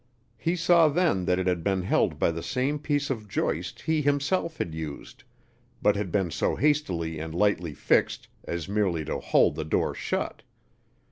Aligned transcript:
He 0.39 0.55
saw 0.55 0.87
then 0.87 1.25
that 1.25 1.37
it 1.37 1.45
had 1.45 1.63
been 1.63 1.83
held 1.83 2.17
by 2.17 2.31
the 2.31 2.41
same 2.41 2.79
piece 2.79 3.11
of 3.11 3.27
joist 3.27 3.81
he 3.81 4.01
himself 4.01 4.57
had 4.57 4.73
used, 4.73 5.23
but 5.79 5.95
had 5.95 6.11
been 6.11 6.31
so 6.31 6.55
hastily 6.55 7.19
and 7.19 7.35
lightly 7.35 7.75
fixed 7.75 8.27
as 8.45 8.67
merely 8.67 9.05
to 9.05 9.19
hold 9.19 9.53
the 9.53 9.63
door 9.63 9.93
shut. 9.93 10.41